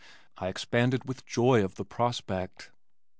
[0.39, 2.71] I expanded with joy of the prospect.